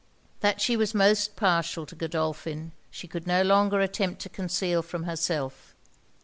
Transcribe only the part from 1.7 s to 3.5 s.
to Godolphin, she could no